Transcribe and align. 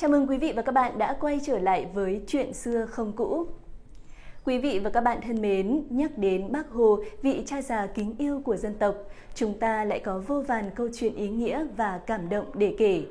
Chào 0.00 0.10
mừng 0.10 0.26
quý 0.26 0.36
vị 0.36 0.52
và 0.56 0.62
các 0.62 0.72
bạn 0.72 0.98
đã 0.98 1.16
quay 1.20 1.40
trở 1.42 1.58
lại 1.58 1.86
với 1.94 2.22
Chuyện 2.26 2.54
xưa 2.54 2.86
không 2.86 3.12
cũ. 3.12 3.46
Quý 4.44 4.58
vị 4.58 4.80
và 4.84 4.90
các 4.90 5.00
bạn 5.00 5.18
thân 5.22 5.42
mến, 5.42 5.84
nhắc 5.90 6.18
đến 6.18 6.52
Bác 6.52 6.70
Hồ, 6.70 6.98
vị 7.22 7.42
cha 7.46 7.62
già 7.62 7.86
kính 7.86 8.14
yêu 8.18 8.42
của 8.44 8.56
dân 8.56 8.74
tộc, 8.74 8.94
chúng 9.34 9.58
ta 9.58 9.84
lại 9.84 10.00
có 10.00 10.22
vô 10.26 10.42
vàn 10.48 10.70
câu 10.74 10.88
chuyện 10.94 11.14
ý 11.14 11.28
nghĩa 11.28 11.66
và 11.76 12.00
cảm 12.06 12.28
động 12.28 12.44
để 12.54 12.74
kể. 12.78 13.02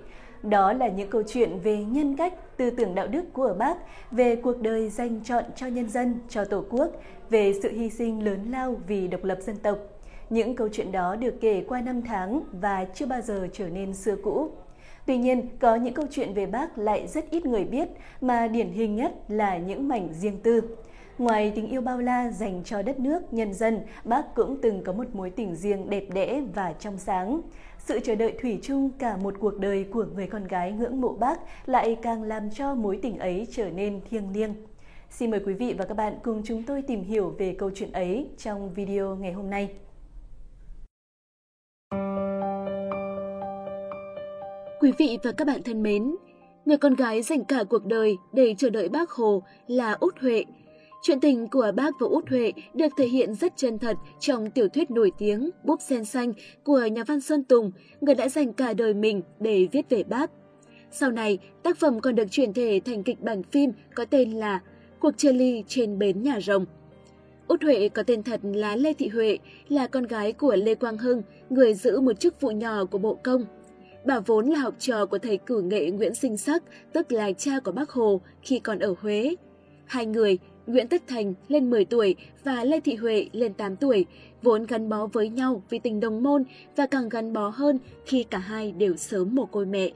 Đó 0.44 0.73
là 0.73 0.88
những 0.88 1.10
câu 1.10 1.23
chuyện 1.28 1.60
về 1.60 1.83
nhân 1.83 2.15
cách, 2.15 2.57
tư 2.57 2.70
tưởng 2.70 2.95
đạo 2.95 3.07
đức 3.07 3.23
của 3.33 3.55
bác, 3.59 3.77
về 4.11 4.35
cuộc 4.35 4.61
đời 4.61 4.89
dành 4.89 5.19
chọn 5.23 5.43
cho 5.55 5.67
nhân 5.67 5.89
dân, 5.89 6.19
cho 6.29 6.45
Tổ 6.45 6.63
quốc, 6.69 6.91
về 7.29 7.53
sự 7.61 7.71
hy 7.71 7.89
sinh 7.89 8.25
lớn 8.25 8.51
lao 8.51 8.75
vì 8.87 9.07
độc 9.07 9.23
lập 9.23 9.37
dân 9.41 9.55
tộc. 9.57 9.77
Những 10.29 10.55
câu 10.55 10.69
chuyện 10.71 10.91
đó 10.91 11.15
được 11.15 11.33
kể 11.41 11.65
qua 11.67 11.81
năm 11.81 12.01
tháng 12.01 12.41
và 12.51 12.85
chưa 12.93 13.05
bao 13.05 13.21
giờ 13.21 13.47
trở 13.53 13.69
nên 13.69 13.93
xưa 13.93 14.15
cũ. 14.15 14.51
Tuy 15.05 15.18
nhiên, 15.18 15.47
có 15.59 15.75
những 15.75 15.93
câu 15.93 16.05
chuyện 16.11 16.34
về 16.34 16.45
bác 16.45 16.77
lại 16.77 17.07
rất 17.07 17.29
ít 17.29 17.45
người 17.45 17.63
biết 17.63 17.89
mà 18.21 18.48
điển 18.48 18.71
hình 18.71 18.95
nhất 18.95 19.13
là 19.27 19.58
những 19.58 19.88
mảnh 19.88 20.09
riêng 20.13 20.39
tư. 20.44 20.62
Ngoài 21.17 21.52
tình 21.55 21.67
yêu 21.67 21.81
bao 21.81 21.99
la 21.99 22.31
dành 22.31 22.62
cho 22.66 22.81
đất 22.81 22.99
nước, 22.99 23.34
nhân 23.34 23.53
dân, 23.53 23.80
bác 24.03 24.35
cũng 24.35 24.58
từng 24.62 24.84
có 24.84 24.94
một 24.94 25.16
mối 25.16 25.30
tình 25.30 25.55
riêng 25.55 25.89
đẹp 25.89 26.03
đẽ 26.13 26.41
và 26.55 26.73
trong 26.80 26.98
sáng. 26.98 27.41
Sự 27.77 27.99
chờ 27.99 28.16
đợi 28.16 28.34
thủy 28.41 28.59
chung 28.62 28.89
cả 28.99 29.17
một 29.17 29.35
cuộc 29.39 29.59
đời 29.59 29.84
của 29.84 30.05
người 30.16 30.27
con 30.27 30.48
gái 30.48 30.72
ngưỡng 30.72 31.02
mộ 31.02 31.13
bác 31.13 31.39
lại 31.66 31.97
càng 32.02 32.23
làm 32.23 32.50
cho 32.52 32.75
mối 32.75 33.00
tình 33.02 33.17
ấy 33.17 33.47
trở 33.52 33.70
nên 33.70 34.00
thiêng 34.09 34.34
liêng. 34.34 34.53
Xin 35.09 35.31
mời 35.31 35.39
quý 35.45 35.53
vị 35.53 35.75
và 35.77 35.86
các 35.86 35.97
bạn 35.97 36.13
cùng 36.23 36.41
chúng 36.45 36.63
tôi 36.63 36.81
tìm 36.81 37.03
hiểu 37.03 37.36
về 37.38 37.55
câu 37.58 37.72
chuyện 37.75 37.91
ấy 37.91 38.27
trong 38.38 38.73
video 38.73 39.16
ngày 39.16 39.34
hôm 39.34 39.50
nay. 39.50 39.70
Quý 44.79 44.91
vị 44.97 45.17
và 45.23 45.31
các 45.31 45.47
bạn 45.47 45.63
thân 45.63 45.83
mến, 45.83 46.15
người 46.65 46.77
con 46.77 46.95
gái 46.95 47.21
dành 47.21 47.45
cả 47.45 47.63
cuộc 47.63 47.85
đời 47.85 48.17
để 48.33 48.55
chờ 48.57 48.69
đợi 48.69 48.89
bác 48.89 49.11
Hồ 49.11 49.43
là 49.67 49.91
Út 49.91 50.19
Huệ. 50.19 50.45
Chuyện 51.02 51.19
tình 51.19 51.47
của 51.47 51.71
bác 51.75 51.94
và 51.99 52.08
Út 52.08 52.30
Huệ 52.30 52.53
được 52.73 52.88
thể 52.97 53.08
hiện 53.08 53.36
rất 53.36 53.53
chân 53.55 53.80
thật 53.80 53.97
trong 54.19 54.52
tiểu 54.52 54.67
thuyết 54.69 54.91
nổi 54.91 55.11
tiếng 55.17 55.49
Búp 55.63 55.81
Sen 55.81 56.05
Xanh 56.05 56.33
của 56.63 56.86
nhà 56.86 57.03
văn 57.03 57.21
Sơn 57.21 57.44
Tùng, 57.44 57.71
người 58.02 58.16
đã 58.16 58.30
dành 58.30 58.53
cả 58.53 58.73
đời 58.73 58.94
mình 58.94 59.21
để 59.39 59.67
viết 59.71 59.89
về 59.89 60.03
bác. 60.03 60.31
Sau 60.91 61.11
này, 61.11 61.38
tác 61.64 61.77
phẩm 61.77 61.99
còn 61.99 62.16
được 62.16 62.31
chuyển 62.31 62.53
thể 62.53 62.81
thành 62.86 63.03
kịch 63.03 63.21
bản 63.21 63.43
phim 63.43 63.71
có 63.95 64.05
tên 64.05 64.31
là 64.31 64.59
Cuộc 64.99 65.17
chia 65.17 65.33
ly 65.33 65.64
trên 65.67 65.99
bến 65.99 66.23
nhà 66.23 66.39
rồng. 66.41 66.66
Út 67.47 67.64
Huệ 67.64 67.89
có 67.89 68.03
tên 68.03 68.23
thật 68.23 68.39
là 68.43 68.75
Lê 68.75 68.93
Thị 68.93 69.08
Huệ, 69.08 69.38
là 69.69 69.88
con 69.88 70.03
gái 70.03 70.33
của 70.33 70.55
Lê 70.55 70.75
Quang 70.75 70.97
Hưng, 70.97 71.21
người 71.49 71.73
giữ 71.73 71.99
một 71.99 72.19
chức 72.19 72.41
vụ 72.41 72.52
nhỏ 72.52 72.86
của 72.86 72.97
Bộ 72.97 73.17
Công 73.23 73.45
Bà 74.09 74.19
vốn 74.19 74.47
là 74.49 74.59
học 74.59 74.73
trò 74.79 75.05
của 75.05 75.17
thầy 75.17 75.38
cử 75.38 75.61
nghệ 75.61 75.91
Nguyễn 75.91 76.15
Sinh 76.15 76.38
Sắc, 76.38 76.63
tức 76.93 77.11
là 77.11 77.31
cha 77.31 77.59
của 77.59 77.71
bác 77.71 77.89
Hồ 77.89 78.21
khi 78.41 78.59
còn 78.59 78.79
ở 78.79 78.95
Huế. 79.02 79.35
Hai 79.85 80.05
người, 80.05 80.38
Nguyễn 80.67 80.88
Tất 80.88 81.02
Thành 81.07 81.33
lên 81.47 81.69
10 81.69 81.85
tuổi 81.85 82.15
và 82.43 82.63
Lê 82.63 82.80
Thị 82.80 82.95
Huệ 82.95 83.30
lên 83.31 83.53
8 83.53 83.75
tuổi, 83.75 84.05
vốn 84.41 84.65
gắn 84.65 84.89
bó 84.89 85.07
với 85.07 85.30
nhau 85.30 85.63
vì 85.69 85.80
tình 85.80 85.99
đồng 85.99 86.23
môn 86.23 86.43
và 86.75 86.85
càng 86.85 87.09
gắn 87.09 87.33
bó 87.33 87.49
hơn 87.49 87.80
khi 88.05 88.23
cả 88.23 88.37
hai 88.37 88.71
đều 88.71 88.95
sớm 88.95 89.35
mồ 89.35 89.45
côi 89.45 89.65
mẹ. 89.65 89.91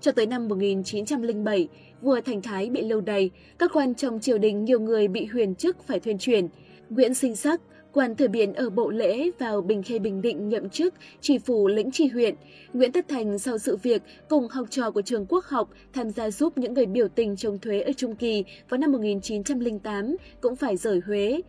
Cho 0.00 0.12
tới 0.12 0.26
năm 0.26 0.48
1907, 0.48 1.68
vua 2.02 2.20
Thành 2.20 2.42
Thái 2.42 2.70
bị 2.70 2.82
lưu 2.82 3.00
đày, 3.00 3.30
các 3.58 3.70
quan 3.74 3.94
trong 3.94 4.20
triều 4.20 4.38
đình 4.38 4.64
nhiều 4.64 4.80
người 4.80 5.08
bị 5.08 5.26
huyền 5.26 5.54
chức 5.54 5.82
phải 5.86 6.00
thuyên 6.00 6.18
chuyển. 6.18 6.48
Nguyễn 6.90 7.14
Sinh 7.14 7.36
Sắc 7.36 7.60
Quan 7.96 8.16
thời 8.16 8.28
biển 8.28 8.54
ở 8.54 8.70
Bộ 8.70 8.90
Lễ 8.90 9.30
vào 9.38 9.60
Bình 9.60 9.82
Khê 9.82 9.98
Bình 9.98 10.22
Định 10.22 10.48
nhậm 10.48 10.68
chức 10.68 10.94
chỉ 11.20 11.38
phủ 11.38 11.68
lĩnh 11.68 11.90
tri 11.90 12.06
huyện. 12.06 12.34
Nguyễn 12.72 12.92
Tất 12.92 13.08
Thành 13.08 13.38
sau 13.38 13.58
sự 13.58 13.76
việc 13.76 14.02
cùng 14.28 14.48
học 14.48 14.66
trò 14.70 14.90
của 14.90 15.02
trường 15.02 15.26
quốc 15.28 15.44
học 15.44 15.70
tham 15.92 16.10
gia 16.10 16.30
giúp 16.30 16.58
những 16.58 16.74
người 16.74 16.86
biểu 16.86 17.08
tình 17.08 17.36
chống 17.36 17.58
thuế 17.58 17.80
ở 17.80 17.92
Trung 17.92 18.16
Kỳ 18.16 18.44
vào 18.68 18.78
năm 18.78 18.92
1908 18.92 20.16
cũng 20.40 20.56
phải 20.56 20.76
rời 20.76 21.00
Huế. 21.06 21.40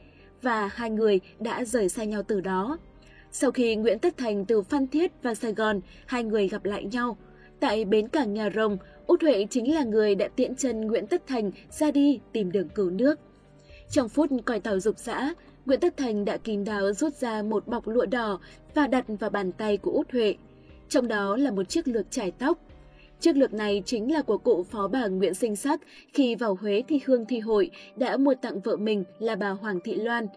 Và 0.41 0.67
hai 0.67 0.89
người 0.89 1.19
đã 1.39 1.65
rời 1.65 1.89
xa 1.89 2.03
nhau 2.03 2.23
từ 2.23 2.41
đó. 2.41 2.77
Sau 3.31 3.51
khi 3.51 3.75
Nguyễn 3.75 3.99
Tất 3.99 4.17
Thành 4.17 4.45
từ 4.45 4.61
Phan 4.61 4.87
Thiết 4.87 5.11
và 5.23 5.35
Sài 5.35 5.53
Gòn, 5.53 5.81
hai 6.05 6.23
người 6.23 6.47
gặp 6.47 6.65
lại 6.65 6.83
nhau. 6.83 7.17
Tại 7.59 7.85
bến 7.85 8.07
cảng 8.07 8.33
Nhà 8.33 8.49
Rồng, 8.55 8.77
Út 9.07 9.21
Huệ 9.21 9.45
chính 9.49 9.73
là 9.73 9.83
người 9.83 10.15
đã 10.15 10.27
tiễn 10.27 10.55
chân 10.55 10.81
Nguyễn 10.81 11.07
Tất 11.07 11.27
Thành 11.27 11.51
ra 11.69 11.91
đi 11.91 12.19
tìm 12.31 12.51
đường 12.51 12.69
cứu 12.69 12.89
nước. 12.89 13.19
Trong 13.89 14.09
phút 14.09 14.29
còi 14.45 14.59
tàu 14.59 14.79
dục 14.79 14.99
dã, 14.99 15.33
Nguyễn 15.67 15.79
Tất 15.79 15.97
Thành 15.97 16.25
đã 16.25 16.37
kín 16.37 16.63
đáo 16.63 16.93
rút 16.93 17.13
ra 17.13 17.41
một 17.41 17.67
bọc 17.67 17.87
lụa 17.87 18.05
đỏ 18.05 18.39
và 18.75 18.87
đặt 18.87 19.05
vào 19.19 19.29
bàn 19.29 19.51
tay 19.51 19.77
của 19.77 19.91
Út 19.91 20.11
Huệ. 20.11 20.35
Trong 20.89 21.07
đó 21.07 21.37
là 21.37 21.51
một 21.51 21.69
chiếc 21.69 21.87
lược 21.87 22.05
trải 22.11 22.31
tóc. 22.31 22.59
Chiếc 23.19 23.37
lược 23.37 23.53
này 23.53 23.83
chính 23.85 24.13
là 24.13 24.21
của 24.21 24.37
cụ 24.37 24.63
phó 24.63 24.87
bà 24.87 25.07
Nguyễn 25.07 25.33
Sinh 25.33 25.55
Sắc 25.55 25.81
khi 26.13 26.35
vào 26.35 26.57
Huế 26.61 26.83
thi 26.87 26.99
hương 27.05 27.25
thi 27.25 27.39
hội 27.39 27.71
đã 27.95 28.17
mua 28.17 28.33
tặng 28.33 28.59
vợ 28.59 28.77
mình 28.77 29.03
là 29.19 29.35
bà 29.35 29.49
Hoàng 29.49 29.79
Thị 29.83 29.95
Loan. 29.95 30.27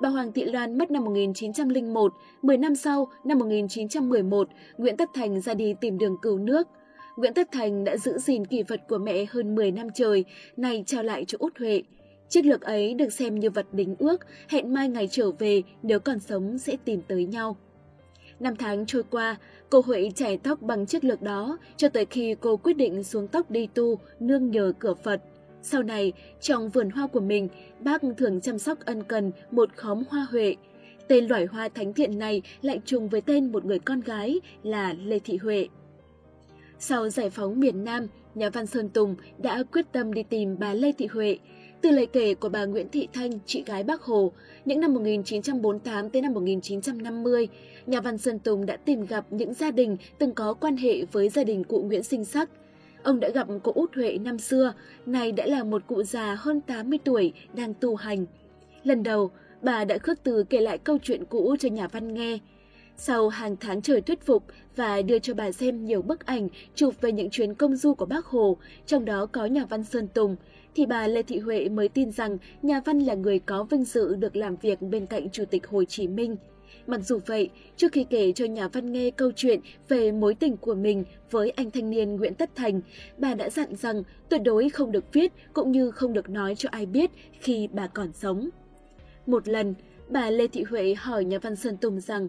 Bà 0.00 0.08
Hoàng 0.08 0.32
Thị 0.32 0.44
Loan 0.44 0.78
mất 0.78 0.90
năm 0.90 1.04
1901, 1.04 2.12
10 2.42 2.56
năm 2.56 2.74
sau, 2.74 3.08
năm 3.24 3.38
1911, 3.38 4.48
Nguyễn 4.78 4.96
Tất 4.96 5.08
Thành 5.14 5.40
ra 5.40 5.54
đi 5.54 5.74
tìm 5.80 5.98
đường 5.98 6.16
cứu 6.22 6.38
nước. 6.38 6.68
Nguyễn 7.16 7.34
Tất 7.34 7.48
Thành 7.52 7.84
đã 7.84 7.96
giữ 7.96 8.18
gìn 8.18 8.44
kỷ 8.44 8.62
vật 8.62 8.80
của 8.88 8.98
mẹ 8.98 9.24
hơn 9.30 9.54
10 9.54 9.70
năm 9.70 9.86
trời, 9.94 10.24
nay 10.56 10.84
trao 10.86 11.02
lại 11.02 11.24
cho 11.24 11.38
Út 11.40 11.58
Huệ. 11.58 11.82
Chiếc 12.30 12.44
lược 12.46 12.60
ấy 12.60 12.94
được 12.94 13.12
xem 13.12 13.40
như 13.40 13.50
vật 13.50 13.66
đính 13.72 13.96
ước, 13.98 14.26
hẹn 14.48 14.74
mai 14.74 14.88
ngày 14.88 15.08
trở 15.10 15.30
về 15.30 15.62
nếu 15.82 16.00
còn 16.00 16.18
sống 16.18 16.58
sẽ 16.58 16.76
tìm 16.84 17.00
tới 17.08 17.24
nhau. 17.24 17.56
Năm 18.40 18.56
tháng 18.56 18.86
trôi 18.86 19.02
qua, 19.10 19.36
cô 19.70 19.82
Huệ 19.86 20.10
chải 20.14 20.36
tóc 20.36 20.62
bằng 20.62 20.86
chiếc 20.86 21.04
lược 21.04 21.22
đó 21.22 21.58
cho 21.76 21.88
tới 21.88 22.04
khi 22.04 22.36
cô 22.40 22.56
quyết 22.56 22.72
định 22.72 23.02
xuống 23.02 23.28
tóc 23.28 23.50
đi 23.50 23.68
tu, 23.74 23.98
nương 24.20 24.50
nhờ 24.50 24.72
cửa 24.78 24.94
Phật. 24.94 25.22
Sau 25.62 25.82
này, 25.82 26.12
trong 26.40 26.70
vườn 26.70 26.90
hoa 26.90 27.06
của 27.06 27.20
mình, 27.20 27.48
bác 27.80 28.02
thường 28.16 28.40
chăm 28.40 28.58
sóc 28.58 28.78
ân 28.84 29.02
cần 29.02 29.32
một 29.50 29.76
khóm 29.76 30.02
hoa 30.08 30.26
Huệ. 30.30 30.56
Tên 31.08 31.26
loài 31.26 31.46
hoa 31.46 31.68
thánh 31.68 31.92
thiện 31.92 32.18
này 32.18 32.42
lại 32.62 32.80
trùng 32.84 33.08
với 33.08 33.20
tên 33.20 33.52
một 33.52 33.64
người 33.64 33.78
con 33.78 34.00
gái 34.00 34.40
là 34.62 34.94
Lê 35.04 35.18
Thị 35.18 35.36
Huệ. 35.36 35.68
Sau 36.78 37.08
giải 37.08 37.30
phóng 37.30 37.60
miền 37.60 37.84
Nam, 37.84 38.06
nhà 38.34 38.50
văn 38.50 38.66
Sơn 38.66 38.88
Tùng 38.88 39.14
đã 39.38 39.62
quyết 39.72 39.86
tâm 39.92 40.12
đi 40.12 40.22
tìm 40.22 40.56
bà 40.58 40.74
Lê 40.74 40.92
Thị 40.92 41.06
Huệ, 41.06 41.38
từ 41.82 41.90
lời 41.90 42.06
kể 42.06 42.34
của 42.34 42.48
bà 42.48 42.64
Nguyễn 42.64 42.88
Thị 42.88 43.08
Thanh, 43.12 43.30
chị 43.46 43.62
gái 43.66 43.82
bác 43.82 44.02
Hồ, 44.02 44.32
những 44.64 44.80
năm 44.80 44.94
1948 44.94 46.10
tới 46.10 46.22
năm 46.22 46.32
1950, 46.32 47.48
nhà 47.86 48.00
văn 48.00 48.18
Sơn 48.18 48.38
Tùng 48.38 48.66
đã 48.66 48.76
tìm 48.76 49.06
gặp 49.06 49.26
những 49.30 49.54
gia 49.54 49.70
đình 49.70 49.96
từng 50.18 50.34
có 50.34 50.54
quan 50.54 50.76
hệ 50.76 51.04
với 51.12 51.28
gia 51.28 51.44
đình 51.44 51.64
cụ 51.64 51.82
Nguyễn 51.82 52.02
Sinh 52.02 52.24
Sắc. 52.24 52.50
Ông 53.02 53.20
đã 53.20 53.28
gặp 53.28 53.46
cụ 53.62 53.72
Út 53.74 53.94
Huệ 53.94 54.18
năm 54.18 54.38
xưa, 54.38 54.72
nay 55.06 55.32
đã 55.32 55.46
là 55.46 55.64
một 55.64 55.82
cụ 55.86 56.02
già 56.02 56.34
hơn 56.38 56.60
80 56.60 56.98
tuổi 57.04 57.32
đang 57.54 57.74
tu 57.74 57.96
hành. 57.96 58.26
Lần 58.84 59.02
đầu, 59.02 59.30
bà 59.62 59.84
đã 59.84 59.98
khước 59.98 60.22
từ 60.22 60.44
kể 60.44 60.60
lại 60.60 60.78
câu 60.78 60.98
chuyện 61.02 61.24
cũ 61.24 61.56
cho 61.60 61.68
nhà 61.68 61.88
văn 61.88 62.14
nghe. 62.14 62.38
Sau 62.96 63.28
hàng 63.28 63.56
tháng 63.60 63.82
trời 63.82 64.00
thuyết 64.00 64.26
phục 64.26 64.44
và 64.76 65.02
đưa 65.02 65.18
cho 65.18 65.34
bà 65.34 65.52
xem 65.52 65.84
nhiều 65.84 66.02
bức 66.02 66.26
ảnh 66.26 66.48
chụp 66.74 66.94
về 67.00 67.12
những 67.12 67.30
chuyến 67.30 67.54
công 67.54 67.76
du 67.76 67.94
của 67.94 68.06
bác 68.06 68.26
Hồ, 68.26 68.56
trong 68.86 69.04
đó 69.04 69.26
có 69.26 69.46
nhà 69.46 69.64
văn 69.64 69.84
Sơn 69.84 70.08
Tùng, 70.08 70.36
thì 70.74 70.86
bà 70.86 71.06
Lê 71.06 71.22
Thị 71.22 71.38
Huệ 71.38 71.68
mới 71.68 71.88
tin 71.88 72.10
rằng 72.10 72.38
nhà 72.62 72.80
văn 72.84 72.98
là 72.98 73.14
người 73.14 73.38
có 73.38 73.62
vinh 73.62 73.84
dự 73.84 74.14
được 74.14 74.36
làm 74.36 74.56
việc 74.56 74.82
bên 74.82 75.06
cạnh 75.06 75.30
Chủ 75.30 75.44
tịch 75.44 75.66
Hồ 75.66 75.84
Chí 75.84 76.08
Minh. 76.08 76.36
Mặc 76.86 77.00
dù 77.04 77.18
vậy, 77.26 77.50
trước 77.76 77.92
khi 77.92 78.04
kể 78.04 78.32
cho 78.32 78.44
nhà 78.44 78.68
văn 78.68 78.92
nghe 78.92 79.10
câu 79.10 79.32
chuyện 79.36 79.60
về 79.88 80.12
mối 80.12 80.34
tình 80.34 80.56
của 80.56 80.74
mình 80.74 81.04
với 81.30 81.50
anh 81.50 81.70
thanh 81.70 81.90
niên 81.90 82.16
Nguyễn 82.16 82.34
Tất 82.34 82.50
Thành, 82.54 82.80
bà 83.18 83.34
đã 83.34 83.50
dặn 83.50 83.76
rằng 83.76 84.02
tuyệt 84.28 84.40
đối 84.44 84.68
không 84.68 84.92
được 84.92 85.12
viết 85.12 85.32
cũng 85.52 85.72
như 85.72 85.90
không 85.90 86.12
được 86.12 86.30
nói 86.30 86.54
cho 86.54 86.68
ai 86.72 86.86
biết 86.86 87.10
khi 87.40 87.68
bà 87.72 87.86
còn 87.86 88.12
sống. 88.12 88.48
Một 89.26 89.48
lần, 89.48 89.74
bà 90.08 90.30
Lê 90.30 90.46
Thị 90.46 90.62
Huệ 90.62 90.94
hỏi 90.94 91.24
nhà 91.24 91.38
văn 91.38 91.56
Sơn 91.56 91.76
Tùng 91.76 92.00
rằng 92.00 92.28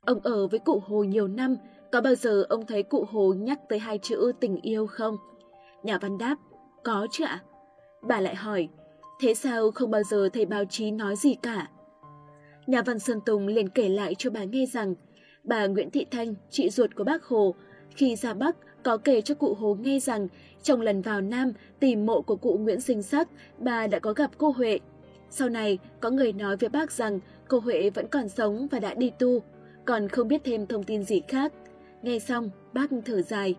Ông 0.00 0.20
ở 0.20 0.46
với 0.46 0.60
cụ 0.60 0.82
Hồ 0.86 1.04
nhiều 1.04 1.28
năm, 1.28 1.56
có 1.92 2.00
bao 2.00 2.14
giờ 2.14 2.44
ông 2.48 2.66
thấy 2.66 2.82
cụ 2.82 3.04
Hồ 3.10 3.34
nhắc 3.34 3.58
tới 3.68 3.78
hai 3.78 3.98
chữ 3.98 4.32
tình 4.40 4.60
yêu 4.60 4.86
không? 4.86 5.16
Nhà 5.82 5.98
văn 5.98 6.18
đáp, 6.18 6.36
có 6.84 7.06
chứ 7.10 7.24
ạ. 7.24 7.42
Bà 8.08 8.20
lại 8.20 8.34
hỏi, 8.34 8.68
thế 9.20 9.34
sao 9.34 9.70
không 9.70 9.90
bao 9.90 10.02
giờ 10.02 10.28
thầy 10.32 10.46
báo 10.46 10.64
chí 10.64 10.90
nói 10.90 11.16
gì 11.16 11.34
cả? 11.42 11.68
Nhà 12.66 12.82
văn 12.82 12.98
Sơn 12.98 13.20
Tùng 13.26 13.46
liền 13.46 13.68
kể 13.68 13.88
lại 13.88 14.14
cho 14.18 14.30
bà 14.30 14.44
nghe 14.44 14.66
rằng, 14.66 14.94
bà 15.44 15.66
Nguyễn 15.66 15.90
Thị 15.90 16.06
Thanh, 16.10 16.34
chị 16.50 16.70
ruột 16.70 16.94
của 16.94 17.04
bác 17.04 17.24
Hồ, 17.24 17.54
khi 17.96 18.16
ra 18.16 18.34
Bắc 18.34 18.56
có 18.82 18.96
kể 18.96 19.20
cho 19.20 19.34
cụ 19.34 19.54
Hồ 19.54 19.76
nghe 19.80 20.00
rằng 20.00 20.28
trong 20.62 20.80
lần 20.80 21.02
vào 21.02 21.20
Nam 21.20 21.52
tìm 21.80 22.06
mộ 22.06 22.22
của 22.22 22.36
cụ 22.36 22.58
Nguyễn 22.60 22.80
Sinh 22.80 23.02
Sắc, 23.02 23.28
bà 23.58 23.86
đã 23.86 23.98
có 23.98 24.12
gặp 24.12 24.30
cô 24.38 24.50
Huệ. 24.50 24.78
Sau 25.30 25.48
này, 25.48 25.78
có 26.00 26.10
người 26.10 26.32
nói 26.32 26.56
với 26.56 26.68
bác 26.68 26.92
rằng 26.92 27.20
cô 27.48 27.58
Huệ 27.58 27.90
vẫn 27.90 28.06
còn 28.08 28.28
sống 28.28 28.68
và 28.70 28.78
đã 28.80 28.94
đi 28.94 29.12
tu, 29.18 29.42
còn 29.84 30.08
không 30.08 30.28
biết 30.28 30.40
thêm 30.44 30.66
thông 30.66 30.84
tin 30.84 31.04
gì 31.04 31.22
khác. 31.28 31.52
Nghe 32.02 32.18
xong, 32.18 32.50
bác 32.72 32.90
thở 33.04 33.22
dài. 33.22 33.54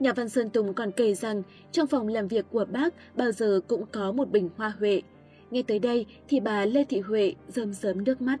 Nhà 0.00 0.12
văn 0.12 0.28
Sơn 0.28 0.50
Tùng 0.50 0.74
còn 0.74 0.92
kể 0.92 1.14
rằng 1.14 1.42
trong 1.72 1.86
phòng 1.86 2.08
làm 2.08 2.28
việc 2.28 2.46
của 2.50 2.64
bác 2.72 2.94
bao 3.16 3.32
giờ 3.32 3.60
cũng 3.66 3.84
có 3.92 4.12
một 4.12 4.30
bình 4.30 4.50
hoa 4.56 4.72
huệ. 4.78 5.02
Nghe 5.50 5.62
tới 5.62 5.78
đây 5.78 6.06
thì 6.28 6.40
bà 6.40 6.64
Lê 6.64 6.84
Thị 6.84 7.00
Huệ 7.00 7.34
rơm 7.48 7.72
rớm 7.72 8.04
nước 8.04 8.20
mắt. 8.20 8.36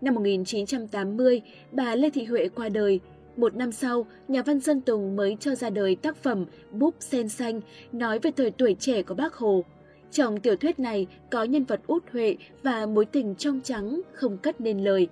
Năm 0.00 0.14
1980, 0.14 1.42
bà 1.72 1.94
Lê 1.94 2.10
Thị 2.10 2.24
Huệ 2.24 2.48
qua 2.48 2.68
đời. 2.68 3.00
Một 3.36 3.56
năm 3.56 3.72
sau, 3.72 4.06
nhà 4.28 4.42
văn 4.42 4.60
Sơn 4.60 4.80
Tùng 4.80 5.16
mới 5.16 5.36
cho 5.40 5.54
ra 5.54 5.70
đời 5.70 5.96
tác 5.96 6.16
phẩm 6.16 6.46
Búp 6.70 6.94
Sen 7.00 7.28
Xanh 7.28 7.60
nói 7.92 8.18
về 8.18 8.30
thời 8.36 8.50
tuổi 8.50 8.76
trẻ 8.78 9.02
của 9.02 9.14
bác 9.14 9.34
Hồ. 9.34 9.64
Trong 10.10 10.40
tiểu 10.40 10.56
thuyết 10.56 10.78
này 10.78 11.06
có 11.30 11.44
nhân 11.44 11.64
vật 11.64 11.80
út 11.86 12.02
huệ 12.12 12.36
và 12.62 12.86
mối 12.86 13.04
tình 13.04 13.34
trong 13.34 13.60
trắng 13.64 14.00
không 14.12 14.38
cất 14.38 14.60
nên 14.60 14.84
lời. 14.84 15.08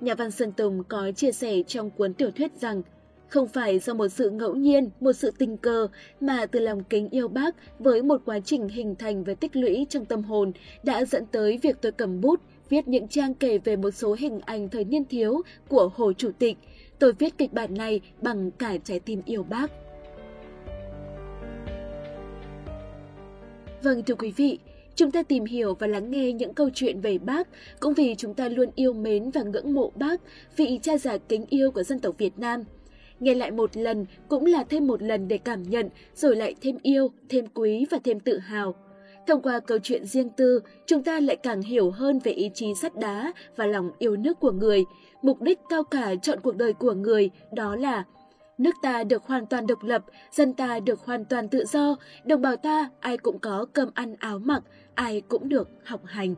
Nhà 0.00 0.14
văn 0.14 0.30
Sơn 0.30 0.52
Tùng 0.52 0.84
có 0.84 1.12
chia 1.12 1.32
sẻ 1.32 1.62
trong 1.66 1.90
cuốn 1.90 2.14
tiểu 2.14 2.30
thuyết 2.30 2.52
rằng 2.60 2.82
không 3.28 3.48
phải 3.48 3.78
do 3.78 3.94
một 3.94 4.08
sự 4.08 4.30
ngẫu 4.30 4.54
nhiên, 4.54 4.90
một 5.00 5.12
sự 5.12 5.30
tình 5.38 5.56
cờ 5.56 5.88
mà 6.20 6.46
từ 6.46 6.60
lòng 6.60 6.84
kính 6.84 7.08
yêu 7.08 7.28
bác 7.28 7.54
với 7.78 8.02
một 8.02 8.22
quá 8.24 8.40
trình 8.44 8.68
hình 8.68 8.94
thành 8.94 9.24
và 9.24 9.34
tích 9.34 9.56
lũy 9.56 9.86
trong 9.90 10.04
tâm 10.04 10.22
hồn 10.22 10.52
đã 10.82 11.04
dẫn 11.04 11.26
tới 11.26 11.58
việc 11.62 11.76
tôi 11.80 11.92
cầm 11.92 12.20
bút 12.20 12.40
viết 12.68 12.88
những 12.88 13.08
trang 13.08 13.34
kể 13.34 13.58
về 13.58 13.76
một 13.76 13.90
số 13.90 14.16
hình 14.18 14.40
ảnh 14.40 14.68
thời 14.68 14.84
niên 14.84 15.04
thiếu 15.04 15.42
của 15.68 15.90
Hồ 15.94 16.12
Chủ 16.12 16.30
tịch. 16.38 16.56
Tôi 16.98 17.12
viết 17.12 17.38
kịch 17.38 17.52
bản 17.52 17.74
này 17.74 18.00
bằng 18.22 18.50
cả 18.50 18.76
trái 18.84 19.00
tim 19.00 19.22
yêu 19.24 19.42
bác. 19.42 19.70
Vâng 23.82 24.02
thưa 24.02 24.14
quý 24.14 24.32
vị, 24.36 24.58
chúng 24.94 25.10
ta 25.10 25.22
tìm 25.22 25.44
hiểu 25.44 25.74
và 25.74 25.86
lắng 25.86 26.10
nghe 26.10 26.32
những 26.32 26.54
câu 26.54 26.70
chuyện 26.74 27.00
về 27.00 27.18
bác 27.18 27.48
cũng 27.80 27.94
vì 27.94 28.14
chúng 28.14 28.34
ta 28.34 28.48
luôn 28.48 28.68
yêu 28.74 28.92
mến 28.92 29.30
và 29.30 29.42
ngưỡng 29.42 29.74
mộ 29.74 29.92
bác, 29.94 30.20
vị 30.56 30.80
cha 30.82 30.98
già 30.98 31.18
kính 31.18 31.44
yêu 31.48 31.70
của 31.70 31.82
dân 31.82 31.98
tộc 31.98 32.18
Việt 32.18 32.38
Nam. 32.38 32.64
Nghe 33.20 33.34
lại 33.34 33.50
một 33.50 33.76
lần 33.76 34.06
cũng 34.28 34.46
là 34.46 34.64
thêm 34.64 34.86
một 34.86 35.02
lần 35.02 35.28
để 35.28 35.38
cảm 35.38 35.62
nhận, 35.62 35.88
rồi 36.14 36.36
lại 36.36 36.54
thêm 36.60 36.76
yêu, 36.82 37.10
thêm 37.28 37.44
quý 37.54 37.86
và 37.90 37.98
thêm 38.04 38.20
tự 38.20 38.38
hào. 38.38 38.74
Thông 39.26 39.42
qua 39.42 39.60
câu 39.60 39.78
chuyện 39.82 40.06
riêng 40.06 40.30
tư, 40.30 40.60
chúng 40.86 41.02
ta 41.02 41.20
lại 41.20 41.36
càng 41.36 41.62
hiểu 41.62 41.90
hơn 41.90 42.18
về 42.18 42.32
ý 42.32 42.50
chí 42.54 42.74
sắt 42.74 42.96
đá 42.96 43.32
và 43.56 43.66
lòng 43.66 43.90
yêu 43.98 44.16
nước 44.16 44.40
của 44.40 44.52
người. 44.52 44.84
Mục 45.22 45.42
đích 45.42 45.58
cao 45.68 45.84
cả 45.84 46.14
chọn 46.22 46.40
cuộc 46.40 46.56
đời 46.56 46.72
của 46.72 46.92
người 46.92 47.30
đó 47.52 47.76
là 47.76 48.04
Nước 48.58 48.74
ta 48.82 49.04
được 49.04 49.22
hoàn 49.24 49.46
toàn 49.46 49.66
độc 49.66 49.82
lập, 49.82 50.04
dân 50.30 50.52
ta 50.52 50.80
được 50.80 51.00
hoàn 51.00 51.24
toàn 51.24 51.48
tự 51.48 51.64
do, 51.64 51.96
đồng 52.24 52.42
bào 52.42 52.56
ta 52.56 52.90
ai 53.00 53.18
cũng 53.18 53.38
có 53.38 53.66
cơm 53.72 53.90
ăn 53.94 54.14
áo 54.18 54.38
mặc, 54.38 54.62
ai 54.94 55.20
cũng 55.20 55.48
được 55.48 55.68
học 55.84 56.00
hành. 56.04 56.34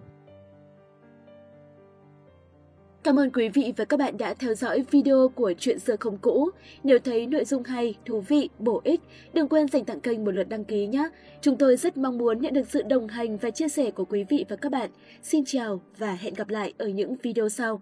Cảm 3.03 3.19
ơn 3.19 3.31
quý 3.31 3.49
vị 3.49 3.73
và 3.77 3.85
các 3.85 3.97
bạn 3.97 4.17
đã 4.19 4.35
theo 4.35 4.55
dõi 4.55 4.85
video 4.91 5.29
của 5.29 5.53
Chuyện 5.59 5.79
xưa 5.79 5.97
không 6.01 6.19
cũ. 6.19 6.51
Nếu 6.85 6.99
thấy 6.99 7.27
nội 7.27 7.45
dung 7.45 7.63
hay, 7.63 7.95
thú 8.07 8.21
vị, 8.21 8.49
bổ 8.59 8.81
ích, 8.85 9.01
đừng 9.33 9.49
quên 9.49 9.69
dành 9.69 9.85
tặng 9.85 10.01
kênh 10.01 10.25
một 10.25 10.31
lượt 10.31 10.49
đăng 10.49 10.65
ký 10.65 10.87
nhé. 10.87 11.09
Chúng 11.41 11.57
tôi 11.57 11.77
rất 11.77 11.97
mong 11.97 12.19
muốn 12.19 12.41
nhận 12.41 12.55
được 12.55 12.71
sự 12.71 12.83
đồng 12.83 13.09
hành 13.09 13.37
và 13.37 13.51
chia 13.51 13.69
sẻ 13.69 13.91
của 13.91 14.05
quý 14.05 14.25
vị 14.25 14.45
và 14.49 14.57
các 14.57 14.73
bạn. 14.73 14.91
Xin 15.23 15.45
chào 15.45 15.81
và 15.99 16.13
hẹn 16.13 16.35
gặp 16.35 16.49
lại 16.49 16.73
ở 16.79 16.89
những 16.89 17.17
video 17.23 17.49
sau. 17.49 17.81